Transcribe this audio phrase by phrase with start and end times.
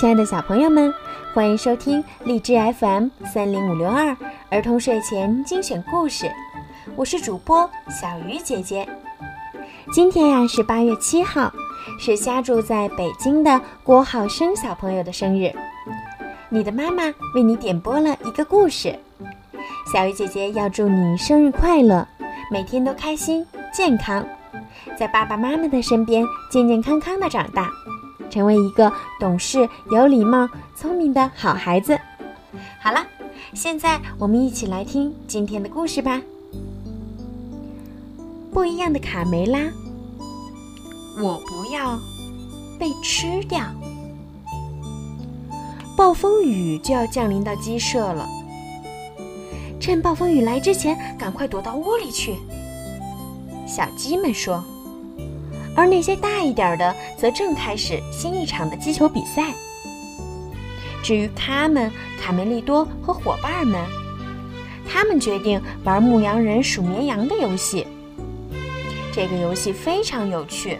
[0.00, 0.90] 亲爱的小朋友们，
[1.34, 4.16] 欢迎收听荔枝 FM 三零五六二
[4.48, 6.32] 儿童睡前精选故事，
[6.96, 8.88] 我是主播小鱼姐姐。
[9.92, 11.52] 今天呀是八月七号，
[11.98, 15.52] 是家住在北京的郭浩生小朋友的生日。
[16.48, 17.04] 你的妈妈
[17.34, 18.98] 为你点播了一个故事，
[19.92, 22.08] 小鱼姐姐要祝你生日快乐，
[22.50, 24.24] 每天都开心健康，
[24.98, 27.68] 在爸爸妈妈的身边健健康康的长大。
[28.28, 31.98] 成为一个懂事、有礼貌、聪明的好孩子。
[32.80, 33.06] 好了，
[33.54, 36.20] 现在我们一起来听今天的故事吧。
[38.52, 39.60] 不一样的卡梅拉，
[41.22, 41.98] 我不要
[42.78, 43.60] 被吃掉。
[45.96, 48.28] 暴风雨就要降临到鸡舍了，
[49.78, 52.34] 趁暴风雨来之前，赶快躲到窝里去。
[53.66, 54.64] 小鸡们说。
[55.80, 59.54] 而那些大一点的，则正开始新一场的击球比赛。
[61.02, 63.80] 至于他们，卡梅利多和伙伴们，
[64.86, 67.86] 他们决定玩牧羊人数绵羊的游戏。
[69.10, 70.78] 这个游戏非常有趣。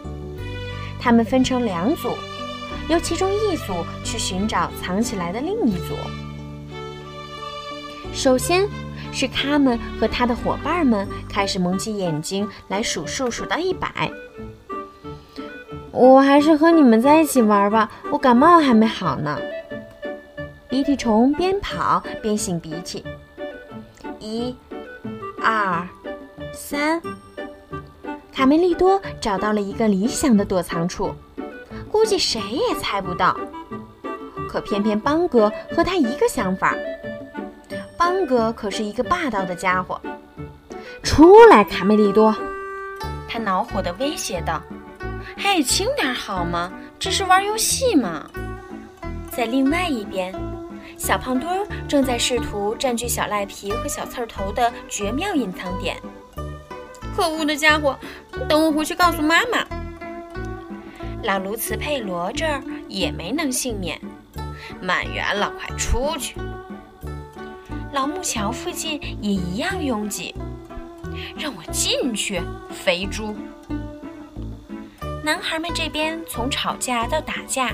[1.00, 2.10] 他们分成两组，
[2.90, 3.72] 由其中一组
[4.04, 5.94] 去寻找藏起来的另一组。
[8.12, 8.68] 首先
[9.14, 14.12] 是他们和他的伙伴们开始蒙起眼睛来数数，数到一百。
[16.00, 19.38] 我还是和你们在一起玩吧，我感冒还没好呢。
[20.66, 23.04] 鼻涕虫边跑边擤鼻涕。
[24.18, 24.56] 一、
[25.42, 25.86] 二、
[26.54, 27.02] 三，
[28.32, 31.14] 卡梅利多找到了一个理想的躲藏处，
[31.92, 33.38] 估计谁也猜不到。
[34.48, 36.74] 可偏偏邦哥和他一个想法。
[37.98, 40.00] 邦哥可是一个霸道的家伙。
[41.02, 42.34] 出来，卡梅利多！
[43.28, 44.62] 他恼火地威胁道。
[45.42, 46.70] 嘿，轻点好吗？
[46.98, 48.30] 这是玩游戏嘛。
[49.30, 50.34] 在另外一边，
[50.98, 55.96] 小胖墩儿正在试图占据小赖皮和小刺儿头的绝妙隐藏点。
[57.16, 57.98] 可恶的家伙！
[58.50, 59.66] 等我回去告诉妈妈。
[61.22, 63.98] 老卢茨佩罗这儿也没能幸免。
[64.78, 66.36] 满员了，快出去！
[67.92, 70.34] 老木桥附近也一样拥挤。
[71.34, 73.34] 让我进去，肥猪！
[75.22, 77.72] 男孩们这边从吵架到打架，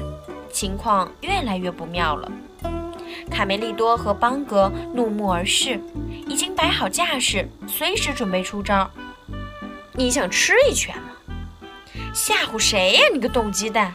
[0.53, 2.31] 情况越来越不妙了。
[3.31, 5.81] 卡梅利多和邦格怒目而视，
[6.27, 8.91] 已经摆好架势，随时准备出招。
[9.93, 11.11] 你想吃一拳吗？
[12.13, 13.93] 吓唬谁呀，你个冻鸡蛋！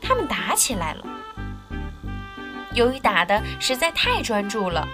[0.00, 1.04] 他们打起来了。
[2.72, 4.86] 由于打的实在太专注了，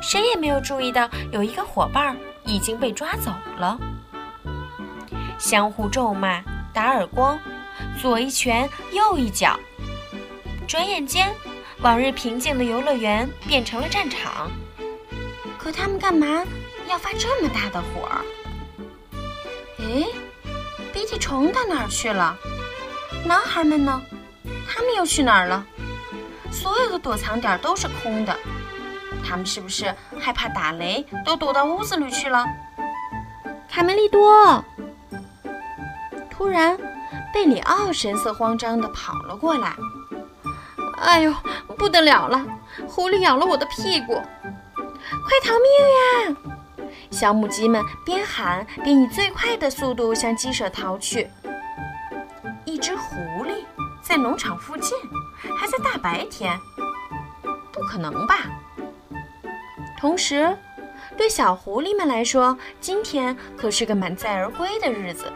[0.00, 3.78] 谁也没有注意到有一个伙伴已经被抓走了。
[5.38, 6.42] 相互咒骂。
[6.74, 7.38] 打耳光，
[8.02, 9.58] 左一拳，右一脚。
[10.66, 11.32] 转眼间，
[11.82, 14.50] 往日平静的游乐园变成了战场。
[15.56, 16.44] 可他们干嘛
[16.88, 18.10] 要发这么大的火？
[19.78, 20.04] 哎，
[20.92, 22.36] 鼻涕虫到哪儿去了？
[23.24, 24.02] 男孩们呢？
[24.66, 25.64] 他们又去哪儿了？
[26.50, 28.36] 所有的躲藏点都是空的。
[29.24, 32.44] 他们是不是害怕打雷，都躲到屋子里去了？
[33.70, 34.64] 卡梅利多。
[36.36, 36.76] 突然，
[37.32, 39.76] 贝里奥神色慌张地跑了过来。
[40.98, 41.32] “哎呦，
[41.78, 42.44] 不得了了！
[42.88, 46.36] 狐狸咬了我的屁股，快逃命呀！”
[47.10, 51.30] 小母鸡们边喊边以最快的速度向鸡舍逃去。
[52.64, 53.14] 一只狐
[53.44, 53.64] 狸
[54.02, 54.98] 在农场附近，
[55.56, 56.58] 还在大白天？
[57.70, 58.38] 不可能吧！
[59.96, 60.58] 同时，
[61.16, 65.32] 对小狐狸们来说，今天可是个满载而归的日子。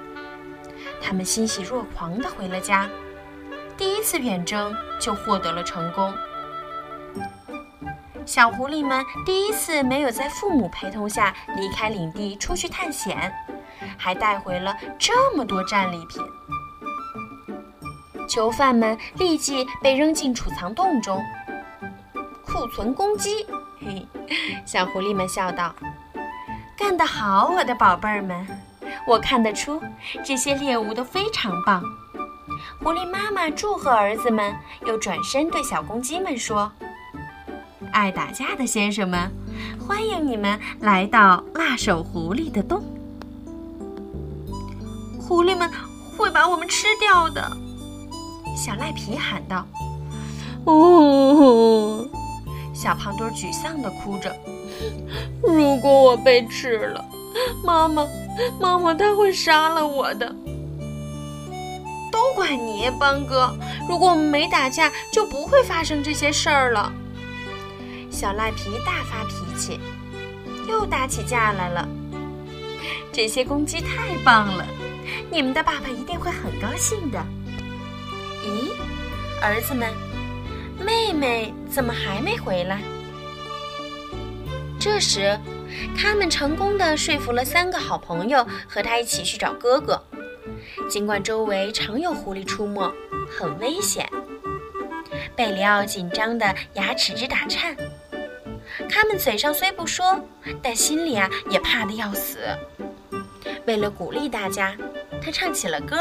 [1.00, 2.88] 他们欣喜若狂地回了家，
[3.76, 6.12] 第一次远征就获得了成功。
[8.26, 13.32] 小狐狸们第一次没有在父母陪同下离开领地出去探险，
[13.96, 16.22] 还带回了这么多战利品。
[18.28, 21.24] 囚犯们立即被扔进储藏洞中，
[22.44, 23.46] 库存公鸡。
[23.80, 24.06] 嘿，
[24.66, 25.74] 小狐狸们笑道
[26.76, 28.46] ：“干得好，我的宝贝儿们！”
[29.08, 29.80] 我看得出，
[30.22, 31.82] 这些猎物都非常棒。
[32.82, 34.54] 狐狸妈妈祝贺儿子们，
[34.86, 36.70] 又转身对小公鸡们说
[37.90, 39.30] ：“爱打架的先生们，
[39.80, 42.84] 欢迎你们来到辣手狐狸的洞。
[45.18, 45.70] 狐狸们
[46.18, 47.50] 会把我们吃掉的。”
[48.54, 49.66] 小赖皮喊道。
[50.66, 52.06] “哦！”
[52.74, 54.36] 小胖墩沮丧地哭着
[55.42, 57.02] ，“如果我被吃了，
[57.64, 58.06] 妈妈。”
[58.60, 60.34] 妈妈，他会杀了我的。
[62.12, 63.52] 都怪你，邦哥！
[63.88, 66.92] 如果我们没打架，就不会发生这些事儿了。
[68.10, 69.80] 小赖皮大发脾气，
[70.68, 71.88] 又打起架来了。
[73.12, 74.64] 这些公鸡太棒了，
[75.30, 77.18] 你们的爸爸一定会很高兴的。
[78.44, 78.70] 咦，
[79.42, 79.92] 儿子们，
[80.78, 82.80] 妹妹怎么还没回来？
[84.78, 85.38] 这时，
[85.96, 90.02] 他们成功的说服了三个好朋友和他一起去找哥哥。
[90.88, 92.92] 尽管周围常有狐狸出没，
[93.28, 94.08] 很危险，
[95.36, 97.76] 贝里奥紧张的牙齿直打颤。
[98.88, 100.18] 他们嘴上虽不说，
[100.62, 102.38] 但心里啊也怕得要死。
[103.66, 104.76] 为了鼓励大家，
[105.22, 105.96] 他唱起了歌。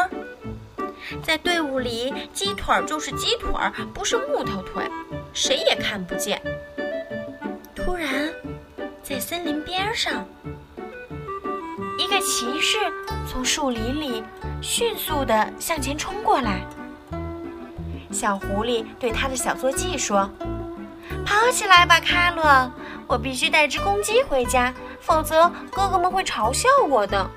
[1.23, 4.83] 在队伍里，鸡腿儿就是鸡腿儿，不是木头腿，
[5.33, 6.41] 谁也看不见。
[9.29, 10.25] 森林边上，
[11.99, 12.77] 一个骑士
[13.27, 14.23] 从树林里
[14.61, 16.65] 迅速地向前冲过来。
[18.09, 20.29] 小狐狸对他的小坐骑说
[21.27, 22.71] ：“跑起来吧，卡洛！
[23.05, 27.29] 我必须带只公鸡回家，否则哥哥们会嘲笑我的。”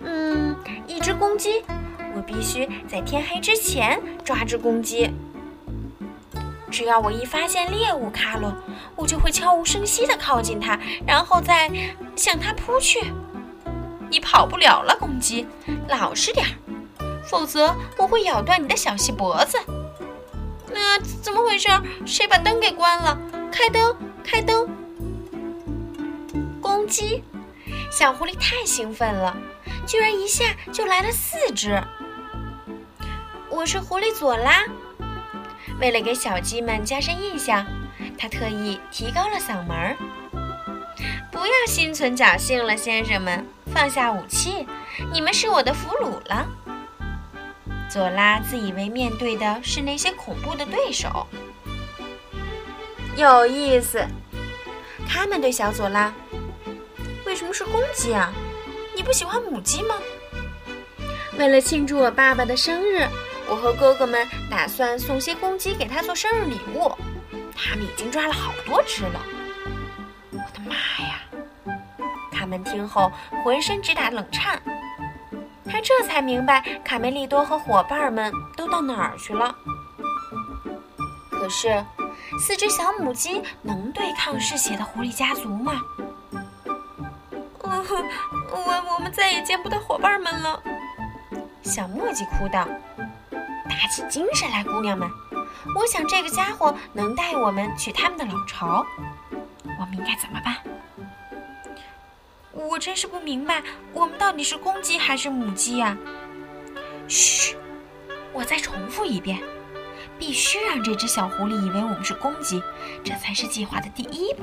[0.00, 0.54] 嗯，
[0.86, 1.64] 一只公鸡。
[2.14, 5.10] 我必须在天黑之前抓只公鸡。
[6.70, 8.54] 只要我一发现猎物，卡洛，
[8.94, 11.70] 我就会悄无声息地靠近它，然后再
[12.14, 13.12] 向它扑去。
[14.10, 15.46] 你跑不了了，公鸡，
[15.88, 16.52] 老实点儿，
[17.24, 19.58] 否则我会咬断你的小细脖子。
[20.70, 21.68] 那怎么回事？
[22.06, 23.18] 谁把灯给关了？
[23.50, 24.68] 开灯，开灯！
[26.60, 27.22] 公鸡，
[27.90, 29.36] 小狐狸太兴奋了，
[29.86, 31.82] 居然一下就来了四只。
[33.50, 34.64] 我是狐狸佐拉。
[35.80, 37.64] 为了给小鸡们加深印象，
[38.18, 39.96] 他特意提高了嗓门儿。
[41.30, 44.66] 不要心存侥幸了，先生们，放下武器，
[45.12, 46.46] 你们是我的俘虏了。
[47.88, 51.26] 佐拉自以为面对的是那些恐怖的对手。
[53.16, 54.04] 有意思，
[55.08, 56.12] 他们对小佐拉
[57.24, 58.32] ：“为什么是公鸡啊？
[58.96, 59.94] 你不喜欢母鸡吗？”
[61.38, 63.06] 为了庆祝我爸爸的生日。
[63.50, 66.92] 我和哥哥们打算送些公鸡给他做生日礼物，
[67.56, 69.20] 他们已经抓了好多只了。
[70.32, 70.74] 我的妈
[71.04, 71.20] 呀！
[72.30, 73.10] 他们听后
[73.42, 74.60] 浑身直打冷颤。
[75.64, 79.54] 他这才明白卡梅利多和伙伴们都到哪儿去了。
[81.30, 81.84] 可是，
[82.38, 85.80] 四只小母鸡能对抗嗜血的狐狸家族吗？
[87.60, 87.68] 我
[88.50, 90.62] 我我们再也见不到伙伴们了。
[91.62, 92.66] 小墨迹哭道。
[93.80, 95.08] 打起精神来，姑娘们！
[95.76, 98.84] 我想这个家伙能带我们去他们的老巢。
[99.78, 100.56] 我们应该怎么办？
[102.52, 105.96] 我真是不明白，我们到底是公鸡还是母鸡呀？
[107.06, 107.56] 嘘，
[108.32, 109.38] 我再重复一遍，
[110.18, 112.60] 必须让这只小狐狸以为我们是公鸡，
[113.04, 114.42] 这才是计划的第一步。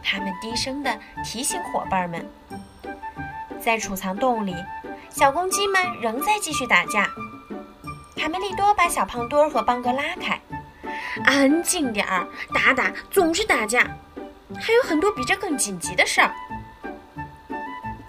[0.00, 2.30] 他们低声地提醒伙伴们，
[3.60, 4.54] 在储藏洞里，
[5.10, 7.10] 小公鸡们仍在继续打架。
[8.16, 10.40] 卡梅利多把小胖墩儿和邦哥拉开，
[11.24, 13.80] 安静点儿，打打总是打架，
[14.60, 16.34] 还有很多比这更紧急的事儿。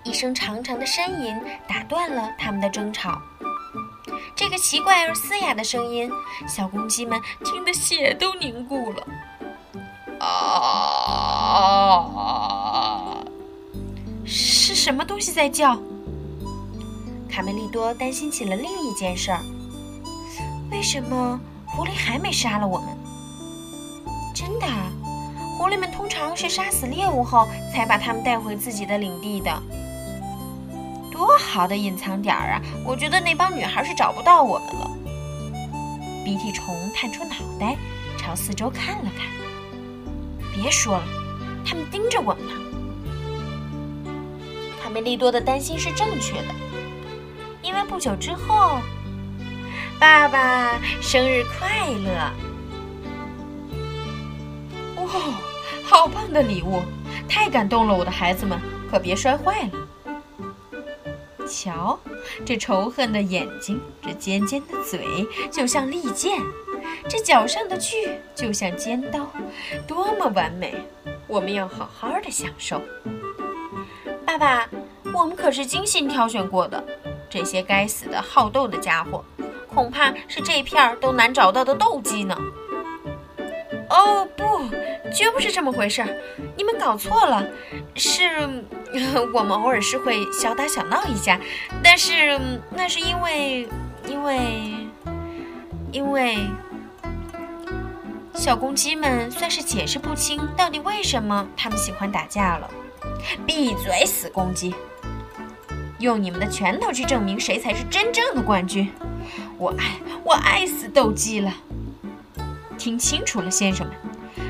[0.03, 3.21] 一声长长的呻吟打断了他们的争吵。
[4.35, 6.11] 这个奇怪而嘶哑的声音，
[6.47, 9.07] 小公鸡们听得血都凝固了。
[10.19, 10.31] 啊！
[14.25, 15.79] 是什么东西在叫？
[17.29, 19.39] 卡梅利多担心起了另一件事儿。
[20.71, 22.97] 为什么狐狸还没杀了我们？
[24.33, 24.65] 真的，
[25.57, 29.61] 狐狸们通常是杀死猎物后才把它们带回自己的领地的。
[31.11, 32.61] 多好的隐藏点儿啊！
[32.85, 34.89] 我觉得那帮女孩是找不到我们了。
[36.23, 37.75] 鼻涕虫探出脑袋，
[38.17, 39.27] 朝四周看了看。
[40.55, 41.03] 别说了，
[41.65, 42.53] 他们盯着我们呢。
[44.81, 46.55] 卡梅利多的担心是正确的，
[47.61, 48.79] 因为不久之后。
[50.01, 52.09] 爸爸生日快乐！
[54.95, 55.11] 哇，
[55.83, 56.81] 好棒的礼物，
[57.29, 61.45] 太感动了，我的孩子们，可别摔坏了。
[61.47, 61.99] 瞧，
[62.43, 66.41] 这仇恨的眼睛，这尖尖的嘴，就像利剑；
[67.07, 69.31] 这脚上的锯，就像尖刀，
[69.87, 70.73] 多么完美！
[71.27, 72.81] 我们要好好的享受。
[74.25, 74.67] 爸爸，
[75.13, 76.83] 我们可是精心挑选过的，
[77.29, 79.23] 这些该死的好斗的家伙。
[79.73, 82.37] 恐怕是这片儿都难找到的斗鸡呢。
[83.89, 84.43] 哦，不，
[85.13, 86.07] 绝不是这么回事儿，
[86.55, 87.45] 你们搞错了。
[87.95, 88.23] 是，
[89.33, 91.39] 我们偶尔是会小打小闹一下，
[91.83, 93.67] 但是那是因为
[94.07, 94.73] 因为，
[95.91, 96.37] 因为
[98.33, 102.69] 小公鸡们算是解释不清到底为什么他们喜欢打架了。
[103.45, 104.73] 闭嘴，死公鸡！
[105.99, 108.91] 用你们的拳头去证明谁才是真正的冠军！
[109.61, 109.91] 我爱
[110.25, 111.53] 我爱死斗鸡了！
[112.79, 113.95] 听清楚了，先生们，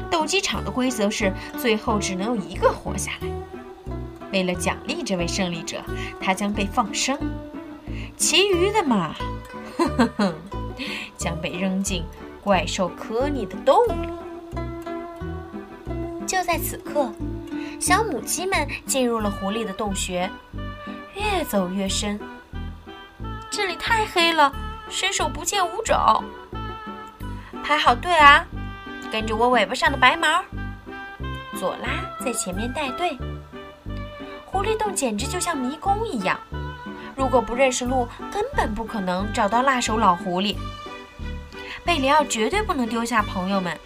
[0.09, 3.27] 斗鸡场的规则是最后只能有一个活下来。
[4.31, 5.83] 为了奖励这位胜利者，
[6.21, 7.19] 他将被放生，
[8.15, 9.13] 其余的嘛，
[9.77, 10.35] 哼哼哼，
[11.17, 12.05] 将被扔进
[12.41, 13.93] 怪兽科尼的洞里。
[16.25, 17.11] 就在此刻，
[17.81, 20.31] 小母鸡们进入了狐狸的洞穴，
[21.15, 22.17] 越走越深。
[23.49, 24.49] 这里太黑了，
[24.91, 25.93] 伸手不见五指。
[27.63, 28.45] 排好队啊，
[29.11, 30.43] 跟着我尾巴上的白毛。
[31.57, 31.87] 左拉
[32.23, 33.17] 在前面带队。
[34.45, 36.37] 狐狸洞简直就像迷宫一样，
[37.15, 40.57] 如果不认识路，根本不可能找到辣手老狐狸。
[41.85, 43.77] 贝里奥绝对不能丢下朋友们，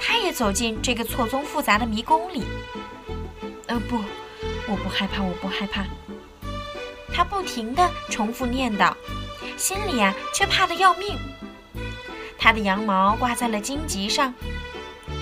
[0.00, 2.44] 他也走进这个错综复杂的迷宫里。
[3.66, 3.96] 呃，不，
[4.68, 5.84] 我不害怕，我不害怕。
[7.12, 8.92] 他不停地重复念叨，
[9.56, 11.18] 心里呀却怕得要命。
[12.38, 14.32] 他的羊毛挂在了荆棘上。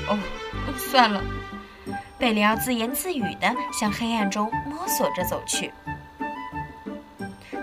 [0.09, 0.19] 哦，
[0.77, 1.23] 算了。
[2.19, 5.73] 贝里奥自言自语地向黑暗中摸索着走去。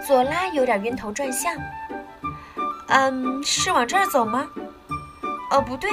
[0.06, 1.54] 左拉有点晕头转向。
[2.88, 4.48] 嗯，是往这儿走吗？
[5.52, 5.92] 哦，不对，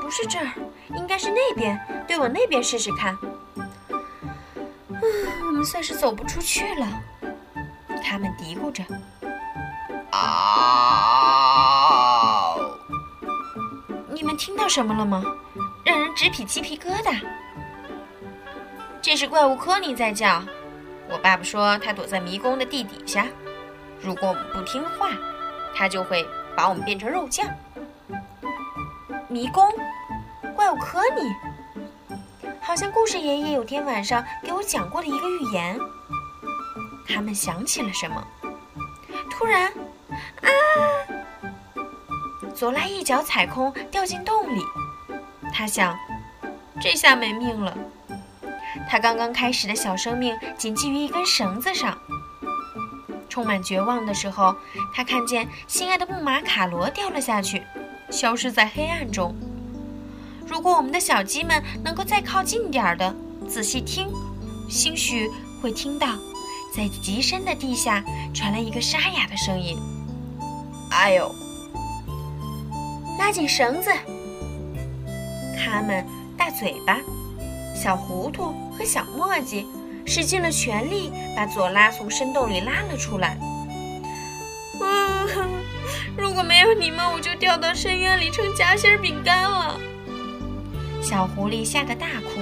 [0.00, 0.52] 不是这儿，
[0.96, 1.78] 应该是那边。
[2.06, 3.16] 对，往那边试试看。
[4.88, 5.02] 嗯，
[5.46, 6.86] 我们算是走不出去了。
[8.02, 8.84] 他们嘀咕着。
[10.12, 11.34] 啊！
[14.10, 15.22] 你们听到什么了吗？
[15.84, 17.20] 让人直起鸡皮疙瘩。
[19.00, 20.42] 这是怪物科尼在叫，
[21.10, 23.26] 我爸爸说他躲在迷宫的地底下，
[24.00, 25.08] 如果我们不听话，
[25.74, 27.48] 他就会把我们变成肉酱。
[29.28, 29.72] 迷宫，
[30.54, 31.22] 怪物科尼，
[32.60, 35.80] 好像故事爷爷有天晚上给我讲过的一个寓言。
[37.08, 38.22] 他们想起了什么？
[39.30, 39.72] 突然，
[40.42, 40.48] 啊！
[42.54, 44.62] 佐拉一脚踩空，掉进洞里。
[45.52, 45.96] 他想，
[46.80, 47.76] 这下没命了。
[48.88, 51.96] 他刚刚开始的小生命仅系于一根绳子上。
[53.28, 54.54] 充满绝望的时候，
[54.94, 57.62] 他看见心爱的木马卡罗掉了下去，
[58.10, 59.34] 消失在黑暗中。
[60.46, 63.14] 如果我们的小鸡们能够再靠近点儿的
[63.48, 64.10] 仔细听，
[64.68, 65.30] 兴许
[65.62, 66.08] 会听到，
[66.76, 69.78] 在极深的地下传来一个沙哑的声音
[70.92, 71.34] ：“哎呦！”
[73.18, 73.90] 拉紧绳子。
[75.64, 76.04] 他们
[76.36, 76.98] 大嘴巴。
[77.74, 79.66] 小糊涂和小墨迹
[80.06, 83.36] 使尽了全力，把左拉从深洞里拉了出来。
[84.80, 85.26] 嗯，
[86.16, 89.80] 如果没有你们，我就掉到深渊里成夹心饼干了。
[91.02, 92.40] 小狐狸吓得大哭，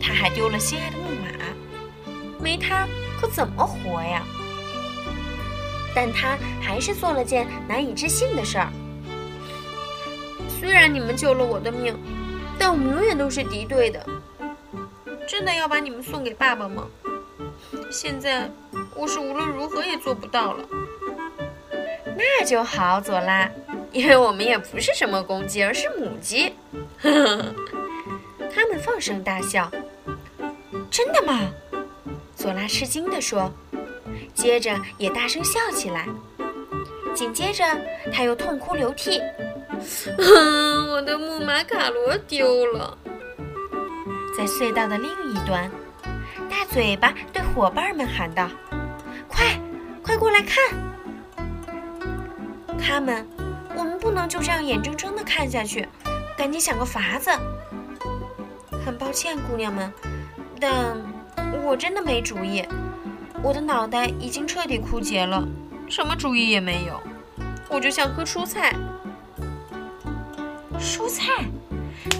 [0.00, 1.28] 他还丢了心爱的木马，
[2.40, 2.86] 没它
[3.20, 4.22] 可怎么活呀？
[6.00, 8.68] 但他还是做了件难以置信的事儿。
[10.48, 11.92] 虽然你们救了我的命，
[12.56, 14.06] 但我们永远都是敌对的。
[15.26, 16.86] 真的要把你们送给爸爸吗？
[17.90, 18.48] 现在
[18.94, 20.64] 我是无论如何也做不到了。
[22.16, 23.50] 那就好，佐拉，
[23.90, 26.52] 因为我们也不是什么公鸡，而是母鸡。
[27.02, 29.68] 他们放声大笑。
[30.92, 31.40] 真的吗？
[32.36, 33.52] 佐拉吃惊地说，
[34.38, 36.06] 接着也大声笑起来。
[37.12, 37.64] 紧接着
[38.12, 39.20] 他又痛哭流涕。
[40.16, 42.96] 我的木马卡罗丢了。
[44.36, 45.68] 在隧道的另一端，
[46.48, 48.48] 大嘴巴对伙伴们喊道
[49.26, 49.58] ：“快，
[50.04, 50.56] 快过来看！
[52.80, 53.26] 他们，
[53.76, 55.88] 我们不能就这样眼睁睁的看下去，
[56.36, 57.30] 赶紧想个法子。”
[58.86, 59.92] 很抱歉，姑娘们，
[60.60, 60.96] 但
[61.64, 62.64] 我真的没主意。
[63.42, 65.46] 我的脑袋已经彻底枯竭了，
[65.88, 67.00] 什么主意也没有。
[67.68, 68.74] 我就像颗蔬菜。
[70.78, 71.44] 蔬菜，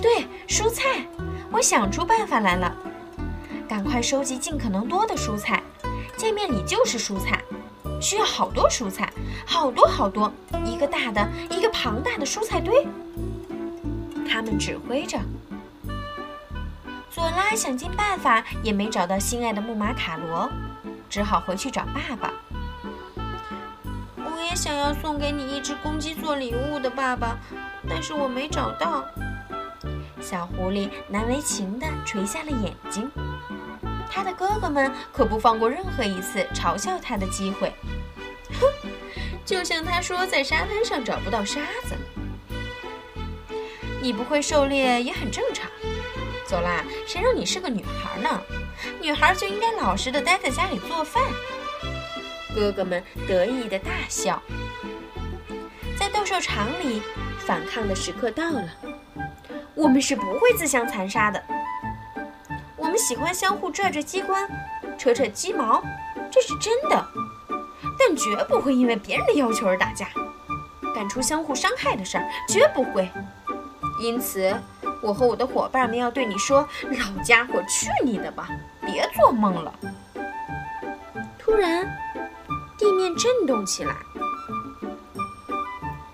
[0.00, 1.06] 对，蔬菜。
[1.50, 2.76] 我想出办法来了，
[3.68, 5.62] 赶快收集尽可能多的蔬菜。
[6.16, 7.40] 见面礼就是蔬菜，
[8.00, 9.12] 需要好多蔬菜，
[9.46, 10.32] 好多好多，
[10.64, 12.86] 一个大的，一个庞大的蔬菜堆。
[14.28, 15.18] 他们指挥着。
[17.10, 20.48] 佐拉想尽办法也没找到心爱的木马卡罗，
[21.08, 22.32] 只好回去找爸爸。
[24.16, 27.36] 我也想要送给你一只公鸡做礼物的，爸爸，
[27.88, 29.04] 但是我没找到。
[30.20, 33.10] 小狐狸难为情地垂下了眼睛，
[34.10, 37.72] 他的哥哥们可不放过任何一次嘲笑他的机会。
[38.60, 38.90] 哼，
[39.44, 41.94] 就像他说在沙滩上找不到沙子。
[44.02, 45.70] 你不会狩猎也很正常。
[46.44, 48.40] 走啦，谁让你是个女孩呢？
[49.08, 51.24] 女孩就应该老实的待在家里做饭。
[52.54, 54.42] 哥哥们得意的大笑。
[55.98, 57.02] 在斗兽场里，
[57.38, 58.68] 反抗的时刻到了。
[59.74, 61.42] 我们是不会自相残杀的。
[62.76, 64.46] 我们喜欢相互拽拽机关，
[64.98, 65.82] 扯扯鸡毛，
[66.30, 67.08] 这是真的。
[67.98, 70.10] 但绝不会因为别人的要求而打架，
[70.94, 73.08] 干出相互伤害的事儿，绝不会。
[74.02, 74.54] 因此，
[75.00, 76.68] 我和我的伙伴们要对你说
[77.16, 78.50] ：“老家伙，去你的吧！
[78.90, 79.72] 别做梦了。”
[81.38, 81.86] 突然，
[82.78, 83.94] 地面震动起来。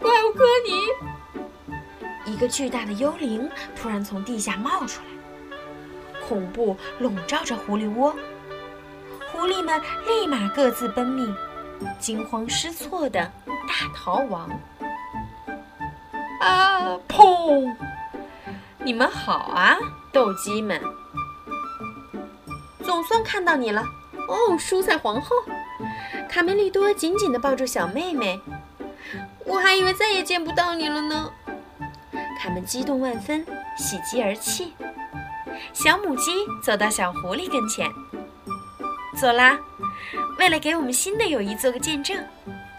[0.01, 2.33] 怪物科尼！
[2.33, 5.07] 一个巨大的幽灵突然从地下冒出来，
[6.27, 8.15] 恐怖笼罩着狐狸窝。
[9.31, 11.35] 狐狸们立马各自奔命，
[11.99, 14.49] 惊慌失措的大逃亡。
[16.41, 16.99] 啊！
[17.09, 17.75] 砰！
[18.79, 19.77] 你们好啊，
[20.13, 20.81] 斗鸡们！
[22.95, 23.85] 总算看到你了
[24.29, 25.35] 哦，蔬菜皇后！
[26.31, 28.41] 卡梅利多紧紧地抱住小妹妹，
[29.45, 31.29] 我还以为再也见不到你了呢。
[32.39, 33.45] 他们激动万分，
[33.77, 34.75] 喜极而泣。
[35.73, 37.91] 小母鸡走到小狐狸跟前，
[39.17, 39.59] 走啦！
[40.39, 42.25] 为了给我们新的友谊做个见证，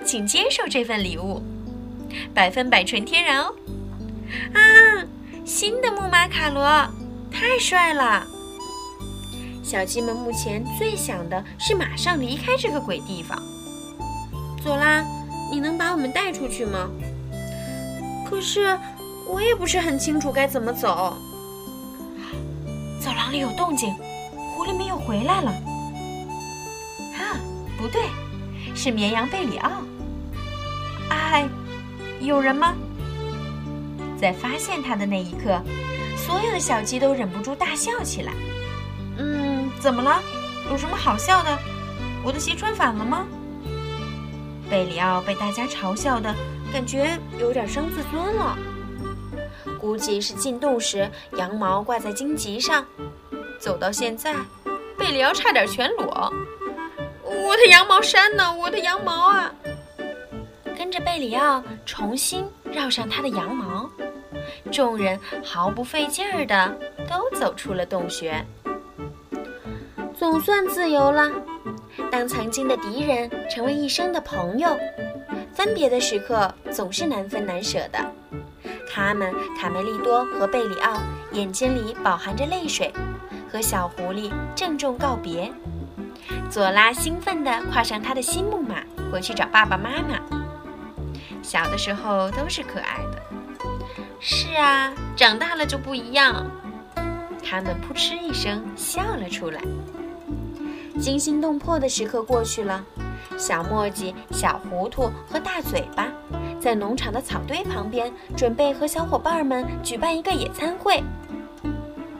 [0.06, 1.44] 请接受这份礼物，
[2.34, 3.54] 百分百纯天然哦！
[4.54, 5.04] 啊，
[5.44, 6.64] 新的木马卡罗，
[7.30, 8.26] 太帅了！
[9.66, 13.42] 小鸡们目前最想的是马上离开这个鬼地方。
[14.64, 15.04] 走啦，
[15.52, 16.88] 你能把我们带出去吗？
[18.30, 18.78] 可是。
[19.28, 21.18] 我也不是很清楚该怎么走。
[23.02, 23.92] 走廊里有动静，
[24.54, 25.52] 狐狸们又回来了。
[27.18, 27.34] 啊，
[27.76, 28.04] 不对，
[28.76, 29.72] 是绵羊贝里奥。
[31.10, 31.50] 哎，
[32.22, 32.76] 有人吗？
[34.16, 35.60] 在发现他的那一刻，
[36.16, 38.32] 所有的小鸡都忍不住大笑起来。
[39.86, 40.20] 怎么了？
[40.72, 41.56] 有什么好笑的？
[42.24, 43.28] 我的鞋穿反了吗？
[44.68, 46.34] 贝里奥被大家嘲笑的
[46.74, 48.58] 感觉有点伤自尊了。
[49.80, 52.84] 估计是进洞时羊毛挂在荆棘上，
[53.60, 54.34] 走到现在，
[54.98, 56.34] 贝里奥差点全裸。
[57.24, 58.56] 我的羊毛衫呢？
[58.56, 59.54] 我的羊毛啊！
[60.76, 62.44] 跟着贝里奥重新
[62.74, 63.88] 绕上他的羊毛，
[64.72, 66.76] 众人毫不费劲儿的
[67.08, 68.44] 都走出了洞穴，
[70.26, 71.32] 总算自由了。
[72.12, 74.76] 当曾经的敌人成为一生的朋友，
[75.54, 78.00] 分别的时刻总是难分难舍的。
[78.92, 81.00] 他们卡梅利多和贝里奥
[81.34, 82.92] 眼睛里饱含着泪水，
[83.48, 85.54] 和小狐狸郑重告别。
[86.50, 88.78] 佐拉兴奋地跨上他的新木马，
[89.12, 90.20] 回去找爸爸妈妈。
[91.44, 93.22] 小的时候都是可爱的，
[94.20, 96.48] 是啊，长大了就不一样。
[97.48, 99.62] 他们扑哧一声笑了出来。
[101.00, 102.84] 惊心动魄的时刻过去了，
[103.38, 106.08] 小墨迹、小糊涂和大嘴巴。
[106.60, 111.04] 在农场的草堆旁边，准备和小伙伴们举办一个野餐会。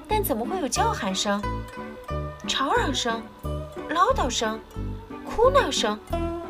[0.08, 1.42] 但怎么会有叫喊声、
[2.48, 3.22] 吵嚷声、
[3.90, 4.60] 唠叨声、
[5.26, 5.98] 哭闹声？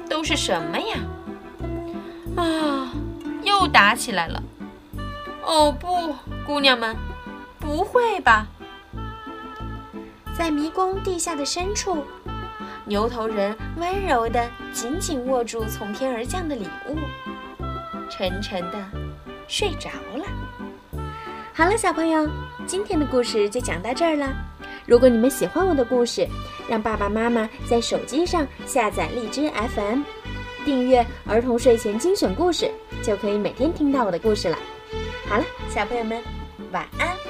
[0.10, 0.98] 都是什么呀？
[2.36, 2.92] 啊，
[3.44, 4.44] 又打起来了！
[5.44, 6.14] 哦不，
[6.46, 6.96] 姑娘们，
[7.60, 8.48] 不会吧？
[10.38, 12.04] 在迷宫地下的深处，
[12.84, 16.98] 牛头人温柔地紧紧握住从天而降的礼物。
[18.10, 18.78] 沉沉的
[19.48, 20.26] 睡着了。
[21.54, 22.30] 好了，小朋友，
[22.68, 24.34] 今天的故事就讲到这儿了。
[24.86, 26.28] 如果你们喜欢我的故事，
[26.68, 30.02] 让爸爸妈妈在手机上下载荔枝 FM，
[30.66, 32.70] 订阅儿童睡前精选故事，
[33.02, 34.58] 就可以每天听到我的故事了。
[35.28, 36.22] 好了，小朋友们，
[36.72, 37.25] 晚安。